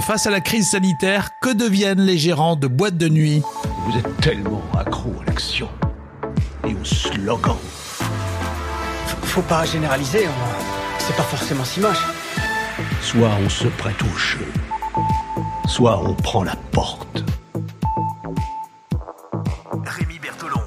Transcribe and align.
Face 0.00 0.26
à 0.26 0.30
la 0.30 0.40
crise 0.40 0.68
sanitaire, 0.70 1.30
que 1.40 1.52
deviennent 1.52 2.00
les 2.02 2.18
gérants 2.18 2.56
de 2.56 2.66
boîtes 2.66 2.98
de 2.98 3.08
nuit? 3.08 3.42
Vous 3.86 3.98
êtes 3.98 4.16
tellement 4.20 4.62
accro 4.78 5.12
à 5.22 5.24
l'action 5.24 5.68
et 6.68 6.74
au 6.74 6.84
slogan. 6.84 7.56
Faut 9.22 9.42
pas 9.42 9.64
généraliser, 9.64 10.26
on- 10.28 10.98
c'est 10.98 11.16
pas 11.16 11.22
forcément 11.22 11.64
si 11.64 11.80
moche. 11.80 12.04
Soit 13.00 13.30
on 13.44 13.48
se 13.48 13.68
prête 13.68 14.00
au 14.02 14.16
jeu, 14.18 14.46
soit 15.66 16.00
on 16.02 16.14
prend 16.14 16.44
la 16.44 16.56
porte. 16.72 17.24
Rémi 19.84 20.18
Bertolon. 20.18 20.60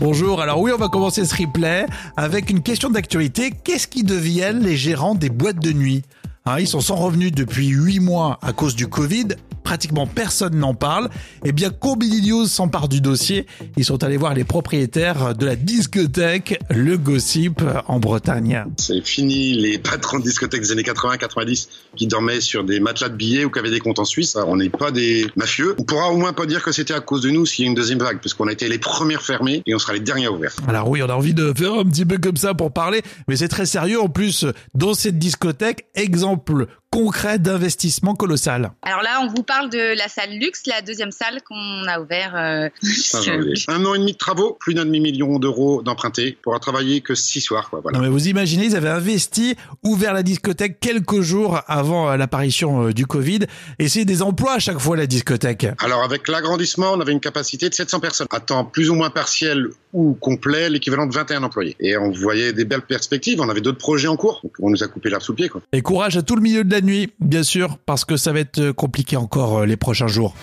Bonjour, 0.00 0.40
alors 0.40 0.60
oui, 0.60 0.72
on 0.74 0.78
va 0.78 0.88
commencer 0.88 1.24
ce 1.24 1.34
replay 1.36 1.86
avec 2.16 2.48
une 2.50 2.62
question 2.62 2.90
d'actualité. 2.90 3.50
Qu'est-ce 3.64 3.86
qui 3.86 4.02
deviennent 4.02 4.60
les 4.60 4.76
gérants 4.76 5.14
des 5.14 5.30
boîtes 5.30 5.58
de 5.60 5.72
nuit? 5.72 6.02
Hein, 6.46 6.60
Ils 6.60 6.68
sont 6.68 6.80
sans 6.80 6.94
revenus 6.94 7.32
depuis 7.32 7.66
8 7.66 7.98
mois 7.98 8.38
à 8.40 8.52
cause 8.52 8.76
du 8.76 8.86
Covid. 8.86 9.28
Pratiquement 9.66 10.06
personne 10.06 10.54
n'en 10.54 10.74
parle. 10.74 11.10
Eh 11.44 11.50
bien, 11.50 11.70
Combini 11.70 12.28
News 12.28 12.46
s'empare 12.46 12.86
du 12.86 13.00
dossier. 13.00 13.46
Ils 13.76 13.84
sont 13.84 14.04
allés 14.04 14.16
voir 14.16 14.32
les 14.32 14.44
propriétaires 14.44 15.34
de 15.34 15.44
la 15.44 15.56
discothèque 15.56 16.60
Le 16.70 16.96
Gossip 16.96 17.60
en 17.88 17.98
Bretagne. 17.98 18.64
C'est 18.76 19.04
fini 19.04 19.54
les 19.54 19.78
patrons 19.78 20.20
de 20.20 20.22
discothèques 20.22 20.60
des 20.60 20.70
années 20.70 20.82
80-90 20.84 21.66
qui 21.96 22.06
dormaient 22.06 22.40
sur 22.40 22.62
des 22.62 22.78
matelas 22.78 23.08
de 23.08 23.16
billets 23.16 23.44
ou 23.44 23.50
qui 23.50 23.58
avaient 23.58 23.72
des 23.72 23.80
comptes 23.80 23.98
en 23.98 24.04
Suisse. 24.04 24.36
On 24.46 24.54
n'est 24.54 24.68
pas 24.68 24.92
des 24.92 25.26
mafieux. 25.34 25.74
On 25.80 25.82
pourra 25.82 26.12
au 26.12 26.16
moins 26.16 26.32
pas 26.32 26.46
dire 26.46 26.62
que 26.62 26.70
c'était 26.70 26.94
à 26.94 27.00
cause 27.00 27.22
de 27.22 27.30
nous 27.30 27.44
s'il 27.44 27.64
y 27.64 27.66
a 27.66 27.68
une 27.68 27.74
deuxième 27.74 27.98
vague, 27.98 28.20
parce 28.20 28.34
qu'on 28.34 28.46
a 28.46 28.52
été 28.52 28.68
les 28.68 28.78
premières 28.78 29.22
fermées 29.22 29.64
et 29.66 29.74
on 29.74 29.80
sera 29.80 29.94
les 29.94 30.00
dernières 30.00 30.32
ouvertes. 30.32 30.60
Alors 30.68 30.88
oui, 30.88 31.02
on 31.02 31.08
a 31.08 31.14
envie 31.14 31.34
de 31.34 31.52
faire 31.56 31.74
un 31.74 31.84
petit 31.86 32.04
peu 32.04 32.18
comme 32.18 32.36
ça 32.36 32.54
pour 32.54 32.72
parler, 32.72 33.02
mais 33.26 33.34
c'est 33.34 33.48
très 33.48 33.66
sérieux. 33.66 34.00
En 34.00 34.08
plus, 34.08 34.46
dans 34.76 34.94
cette 34.94 35.18
discothèque, 35.18 35.86
exemple 35.96 36.68
concret 36.96 37.38
d'investissement 37.38 38.14
colossal. 38.14 38.72
Alors 38.80 39.02
là, 39.02 39.20
on 39.22 39.26
vous 39.28 39.42
parle 39.42 39.68
de 39.68 39.98
la 39.98 40.08
salle 40.08 40.30
luxe, 40.40 40.62
la 40.66 40.80
deuxième 40.80 41.10
salle 41.10 41.42
qu'on 41.46 41.86
a 41.86 42.00
ouvert. 42.00 42.34
euh. 42.34 42.70
Un 43.68 43.84
an 43.84 43.94
et 43.94 43.98
demi 43.98 44.12
de 44.12 44.16
travaux, 44.16 44.56
plus 44.58 44.72
d'un 44.72 44.86
demi-million 44.86 45.38
d'euros 45.38 45.82
d'empruntés 45.82 46.38
pour 46.42 46.58
travailler 46.58 47.02
que 47.02 47.14
six 47.14 47.42
soirs. 47.42 47.68
Quoi, 47.68 47.80
voilà. 47.82 47.98
Non 47.98 48.02
mais 48.02 48.10
vous 48.10 48.28
imaginez, 48.28 48.64
ils 48.64 48.76
avaient 48.76 48.88
investi, 48.88 49.56
ouvert 49.84 50.14
la 50.14 50.22
discothèque 50.22 50.80
quelques 50.80 51.20
jours 51.20 51.60
avant 51.66 52.08
euh, 52.08 52.16
l'apparition 52.16 52.86
euh, 52.86 52.92
du 52.94 53.04
Covid, 53.04 53.40
et 53.78 53.88
c'est 53.90 54.06
des 54.06 54.22
emplois 54.22 54.54
à 54.54 54.58
chaque 54.58 54.78
fois 54.78 54.96
la 54.96 55.06
discothèque. 55.06 55.66
Alors 55.80 56.02
avec 56.02 56.28
l'agrandissement, 56.28 56.92
on 56.94 57.00
avait 57.00 57.12
une 57.12 57.20
capacité 57.20 57.68
de 57.68 57.74
700 57.74 58.00
personnes, 58.00 58.26
à 58.30 58.40
temps 58.40 58.64
plus 58.64 58.88
ou 58.88 58.94
moins 58.94 59.10
partiel 59.10 59.68
ou 59.92 60.14
complet, 60.14 60.70
l'équivalent 60.70 61.06
de 61.06 61.14
21 61.14 61.42
employés. 61.42 61.76
Et 61.80 61.96
on 61.96 62.10
voyait 62.10 62.52
des 62.52 62.64
belles 62.64 62.82
perspectives, 62.82 63.40
on 63.40 63.48
avait 63.48 63.60
d'autres 63.60 63.78
projets 63.78 64.08
en 64.08 64.16
cours, 64.16 64.40
donc 64.42 64.52
on 64.60 64.70
nous 64.70 64.82
a 64.82 64.88
coupé 64.88 65.10
l'herbe 65.10 65.22
sous 65.22 65.32
le 65.32 65.36
pied. 65.36 65.48
Quoi. 65.48 65.60
Et 65.72 65.82
courage 65.82 66.16
à 66.16 66.22
tout 66.22 66.36
le 66.36 66.42
milieu 66.42 66.64
de 66.64 66.72
la 66.72 66.80
bien 67.20 67.42
sûr, 67.42 67.78
parce 67.86 68.04
que 68.04 68.16
ça 68.16 68.32
va 68.32 68.40
être 68.40 68.58
euh, 68.58 68.72
compliqué 68.72 69.16
encore 69.16 69.58
euh, 69.58 69.66
les 69.66 69.76
prochains 69.76 70.06
jours. 70.06 70.34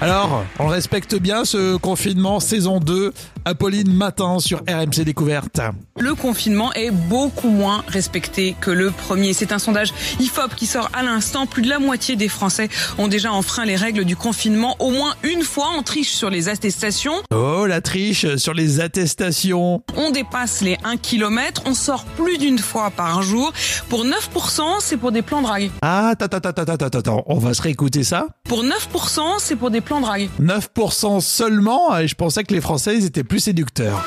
Alors, 0.00 0.44
on 0.58 0.66
respecte 0.66 1.14
bien 1.14 1.44
ce 1.44 1.76
confinement 1.76 2.40
saison 2.40 2.80
2, 2.80 3.12
Apolline 3.46 3.92
Matin 3.92 4.38
sur 4.38 4.60
RMC 4.60 5.04
Découverte. 5.04 5.60
Le 5.98 6.14
confinement 6.14 6.72
est 6.72 6.90
beaucoup 6.90 7.50
moins 7.50 7.84
respecté 7.88 8.56
que 8.60 8.70
le 8.70 8.90
premier. 8.90 9.34
C'est 9.34 9.52
un 9.52 9.58
sondage 9.58 9.92
IFOP 10.18 10.54
qui 10.56 10.66
sort 10.66 10.88
à 10.94 11.02
l'instant. 11.02 11.46
Plus 11.46 11.62
de 11.62 11.68
la 11.68 11.78
moitié 11.78 12.16
des 12.16 12.28
Français 12.28 12.68
ont 12.96 13.06
déjà 13.06 13.32
enfreint 13.32 13.66
les 13.66 13.76
règles 13.76 14.04
du 14.04 14.16
confinement 14.16 14.76
au 14.78 14.90
moins 14.90 15.14
une 15.22 15.42
fois. 15.42 15.68
On 15.76 15.82
triche 15.82 16.12
sur 16.12 16.30
les 16.30 16.48
attestations. 16.48 17.14
Oh, 17.34 17.66
la 17.66 17.80
triche 17.80 18.36
sur 18.36 18.54
les 18.54 18.80
attestations. 18.80 19.82
On 19.96 20.10
dépasse 20.10 20.62
les 20.62 20.78
1 20.82 20.96
km. 20.96 21.62
On 21.66 21.74
sort 21.74 22.04
plus 22.04 22.38
d'une 22.38 22.58
fois 22.58 22.90
par 22.90 23.22
jour. 23.22 23.52
Pour 23.88 24.04
9%, 24.04 24.62
c'est 24.80 24.96
pour 24.96 25.12
des 25.12 25.22
plans 25.22 25.42
drague. 25.42 25.70
Ah, 25.82 26.08
attends, 26.08 26.26
attends, 26.26 26.48
attends, 26.48 26.98
attends, 26.98 27.24
on 27.26 27.38
va 27.38 27.52
se 27.52 27.60
réécouter 27.62 28.04
ça 28.04 28.28
Pour 28.48 28.64
9%, 28.64 29.20
c'est 29.38 29.56
pour 29.56 29.70
des 29.70 29.82
plans 29.82 30.00
drague. 30.00 30.28
9% 30.40 31.20
seulement, 31.20 31.96
et 31.98 32.08
je 32.08 32.14
pensais 32.14 32.42
que 32.44 32.54
les 32.54 32.60
Français 32.60 32.96
ils 32.96 33.04
étaient 33.04 33.24
plus 33.24 33.33
séducteurs. 33.40 34.04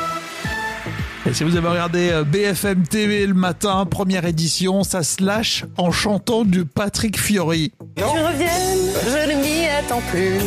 Et 1.29 1.33
si 1.33 1.43
vous 1.43 1.57
avez 1.57 1.67
regardé 1.67 2.09
euh, 2.11 2.23
BFM 2.23 2.83
TV 2.87 3.25
le 3.27 3.33
matin, 3.33 3.85
première 3.85 4.23
édition, 4.25 4.83
ça 4.85 5.03
se 5.03 5.21
lâche 5.21 5.65
en 5.77 5.91
chantant 5.91 6.45
du 6.45 6.63
Patrick 6.63 7.19
Fiori. 7.19 7.73
Tu 7.97 8.03
reviennes, 8.03 8.93
je 9.03 9.31
ne 9.35 9.41
m'y 9.41 9.65
attends 9.67 10.01
plus. 10.09 10.37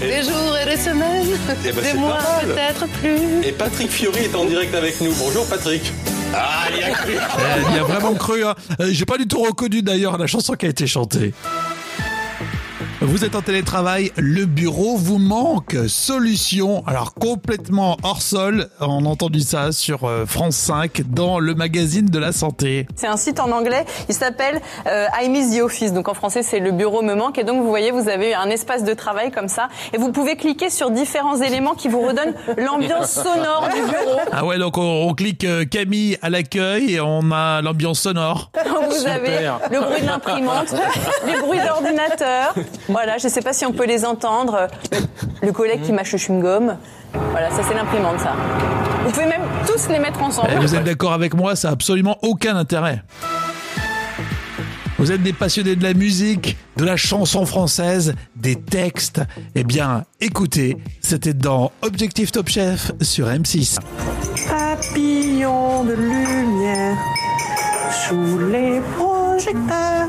Des 0.00 0.22
jours 0.24 0.56
et 0.60 0.68
des 0.68 0.76
semaines, 0.76 1.26
Eh 1.64 1.70
ben, 1.72 1.82
des 1.84 1.94
mois 1.98 2.18
peut-être 2.42 2.86
plus. 3.00 3.46
Et 3.48 3.52
Patrick 3.52 3.90
Fiori 3.90 4.24
est 4.24 4.34
en 4.34 4.44
direct 4.46 4.74
avec 4.74 5.00
nous. 5.00 5.12
Bonjour 5.20 5.46
Patrick. 5.46 5.92
Ah, 6.34 6.64
il 6.74 6.80
y 6.80 6.82
a 6.82 6.90
cru. 6.90 7.12
Euh, 7.14 7.62
Il 7.70 7.76
y 7.76 7.78
a 7.78 7.84
vraiment 7.84 8.14
cru. 8.14 8.44
Hein. 8.44 8.54
Euh, 8.80 8.88
J'ai 8.90 9.04
pas 9.06 9.18
du 9.18 9.26
tout 9.28 9.40
reconnu 9.40 9.82
d'ailleurs 9.82 10.18
la 10.18 10.26
chanson 10.26 10.54
qui 10.54 10.66
a 10.66 10.68
été 10.68 10.86
chantée. 10.88 11.32
Vous 13.00 13.24
êtes 13.24 13.36
en 13.36 13.42
télétravail, 13.42 14.10
le 14.16 14.44
bureau 14.44 14.96
vous 14.96 15.18
manque. 15.18 15.76
Solution, 15.86 16.82
alors 16.84 17.14
complètement 17.14 17.96
hors 18.02 18.20
sol. 18.22 18.70
On 18.80 19.06
a 19.06 19.08
entendu 19.08 19.38
ça 19.38 19.70
sur 19.70 20.02
euh, 20.02 20.26
France 20.26 20.56
5 20.56 21.02
dans 21.08 21.38
le 21.38 21.54
magazine 21.54 22.06
de 22.06 22.18
la 22.18 22.32
santé. 22.32 22.88
C'est 22.96 23.06
un 23.06 23.16
site 23.16 23.38
en 23.38 23.52
anglais, 23.52 23.84
il 24.08 24.16
s'appelle 24.16 24.60
euh, 24.88 25.06
I 25.22 25.28
Miss 25.28 25.56
the 25.56 25.60
Office. 25.62 25.92
Donc 25.92 26.08
en 26.08 26.14
français, 26.14 26.42
c'est 26.42 26.58
le 26.58 26.72
bureau 26.72 27.02
me 27.02 27.14
manque. 27.14 27.38
Et 27.38 27.44
donc 27.44 27.62
vous 27.62 27.68
voyez, 27.68 27.92
vous 27.92 28.08
avez 28.08 28.34
un 28.34 28.50
espace 28.50 28.82
de 28.82 28.94
travail 28.94 29.30
comme 29.30 29.48
ça. 29.48 29.68
Et 29.92 29.96
vous 29.96 30.10
pouvez 30.10 30.34
cliquer 30.34 30.68
sur 30.68 30.90
différents 30.90 31.36
éléments 31.40 31.74
qui 31.74 31.86
vous 31.86 32.00
redonnent 32.00 32.34
l'ambiance 32.56 33.12
sonore 33.12 33.68
du 33.72 33.80
bureau. 33.80 34.18
Ah 34.32 34.44
ouais, 34.44 34.58
donc 34.58 34.76
on, 34.76 35.06
on 35.08 35.14
clique 35.14 35.44
euh, 35.44 35.64
Camille 35.64 36.18
à 36.20 36.30
l'accueil 36.30 36.94
et 36.94 37.00
on 37.00 37.30
a 37.30 37.62
l'ambiance 37.62 38.00
sonore. 38.00 38.50
Donc 38.56 38.88
vous 38.90 39.06
avez 39.06 39.52
le 39.70 39.80
bruit 39.80 40.00
de 40.00 40.06
l'imprimante, 40.06 40.74
les 41.26 41.40
bruits 41.40 41.60
d'ordinateur. 41.64 42.54
Voilà, 42.88 43.18
je 43.18 43.28
sais 43.28 43.42
pas 43.42 43.52
si 43.52 43.66
on 43.66 43.72
peut 43.72 43.86
les 43.86 44.04
entendre. 44.04 44.68
Le 45.42 45.52
collègue 45.52 45.82
qui 45.82 45.92
mâche 45.92 46.12
le 46.12 46.18
chewing-gum. 46.18 46.76
Voilà, 47.30 47.50
ça 47.50 47.62
c'est 47.66 47.74
l'imprimante, 47.74 48.20
ça. 48.20 48.34
Vous 49.04 49.10
pouvez 49.10 49.26
même 49.26 49.42
tous 49.66 49.88
les 49.88 49.98
mettre 49.98 50.22
ensemble. 50.22 50.52
Et 50.52 50.56
vous 50.56 50.74
êtes 50.74 50.84
d'accord 50.84 51.12
avec 51.12 51.34
moi, 51.34 51.56
ça 51.56 51.68
a 51.68 51.72
absolument 51.72 52.18
aucun 52.22 52.56
intérêt. 52.56 53.02
Vous 54.98 55.12
êtes 55.12 55.22
des 55.22 55.32
passionnés 55.32 55.76
de 55.76 55.82
la 55.84 55.94
musique, 55.94 56.56
de 56.76 56.84
la 56.84 56.96
chanson 56.96 57.46
française, 57.46 58.14
des 58.34 58.56
textes. 58.56 59.20
Eh 59.54 59.62
bien, 59.62 60.04
écoutez, 60.20 60.76
c'était 61.00 61.34
dans 61.34 61.70
Objectif 61.82 62.32
Top 62.32 62.48
Chef 62.48 62.90
sur 63.00 63.28
M6. 63.28 63.76
Papillon 64.48 65.84
de 65.84 65.92
lumière 65.92 66.96
sous 68.08 68.38
les 68.50 68.80
projecteurs, 68.96 70.08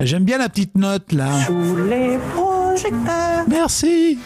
J'aime 0.00 0.22
bien 0.22 0.38
la 0.38 0.48
petite 0.48 0.76
note 0.76 1.10
là. 1.12 1.26
sous 1.44 1.74
les 1.74 2.18
projecteurs. 2.32 3.44
Merci. 3.48 4.16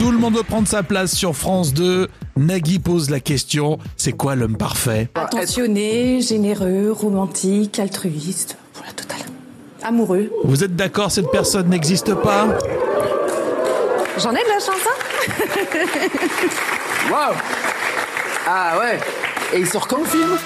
Tout 0.00 0.10
le 0.10 0.18
monde 0.18 0.34
veut 0.36 0.42
prendre 0.42 0.66
sa 0.66 0.82
place 0.82 1.12
sur 1.14 1.36
France 1.36 1.72
2. 1.74 2.08
Nagui 2.36 2.80
pose 2.80 3.08
la 3.08 3.20
question, 3.20 3.78
c'est 3.96 4.10
quoi 4.10 4.34
l'homme 4.34 4.56
parfait? 4.56 5.08
Attentionné, 5.14 6.20
généreux, 6.22 6.90
romantique, 6.90 7.78
altruiste, 7.78 8.56
pour 8.72 8.84
la 8.84 8.92
totale. 8.92 9.20
Amoureux. 9.82 10.32
Vous 10.42 10.64
êtes 10.64 10.74
d'accord, 10.74 11.12
cette 11.12 11.30
personne 11.30 11.68
n'existe 11.68 12.12
pas? 12.14 12.48
J'en 14.18 14.32
ai 14.32 14.42
de 14.42 14.48
la 14.48 14.58
chance, 14.58 14.88
hein? 14.88 15.68
Waouh 17.12 17.34
Ah 18.48 18.72
ouais 18.80 18.98
Et 19.54 19.60
il 19.60 19.66
sort 19.68 19.86
quand 19.86 19.98
le 20.00 20.04
film? 20.06 20.36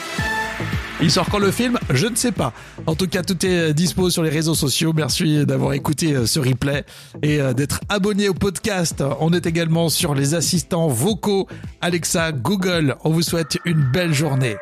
Il 1.01 1.11
sort 1.11 1.29
quand 1.29 1.39
le 1.39 1.51
film 1.51 1.79
Je 1.91 2.07
ne 2.07 2.15
sais 2.15 2.33
pas. 2.33 2.53
En 2.87 2.95
tout 2.95 3.09
cas, 3.09 3.23
tout 3.23 3.45
est 3.45 3.75
dispo 3.75 4.11
sur 4.11 4.23
les 4.23 4.31
réseaux 4.31 4.55
sociaux. 4.55 4.93
Merci 4.95 5.45
d'avoir 5.45 5.73
écouté 5.73 6.15
euh, 6.15 6.27
ce 6.27 6.39
replay 6.39 6.85
et 7.23 7.41
euh, 7.41 7.53
d'être 7.53 7.81
abonné 7.89 8.29
au 8.29 8.35
podcast. 8.35 9.03
On 9.21 9.33
est 9.33 9.47
également 9.47 9.89
sur 9.89 10.15
les 10.15 10.35
assistants 10.35 10.89
vocaux 10.89 11.49
Alexa, 11.81 12.33
Google. 12.33 12.97
On 13.05 13.11
vous 13.11 13.23
souhaite 13.23 13.59
une 13.65 13.83
belle 13.83 14.15
journée. 14.15 14.57